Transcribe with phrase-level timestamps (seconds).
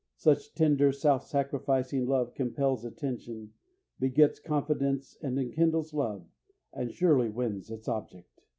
[0.15, 3.53] Such tender, self sacrificing love compels attention,
[3.99, 6.25] begets confidence, enkindles love,
[6.73, 8.31] and surely wins its object.